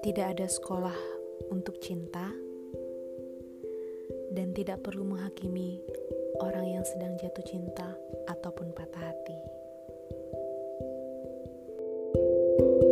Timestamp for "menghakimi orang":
5.04-6.80